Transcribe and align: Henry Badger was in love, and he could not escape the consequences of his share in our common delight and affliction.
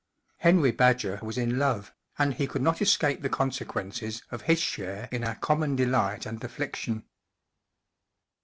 Henry 0.37 0.71
Badger 0.71 1.19
was 1.21 1.37
in 1.37 1.59
love, 1.59 1.93
and 2.17 2.33
he 2.33 2.47
could 2.47 2.63
not 2.63 2.81
escape 2.81 3.21
the 3.21 3.29
consequences 3.29 4.23
of 4.31 4.41
his 4.41 4.59
share 4.59 5.07
in 5.11 5.23
our 5.23 5.35
common 5.35 5.75
delight 5.75 6.25
and 6.25 6.43
affliction. 6.43 7.03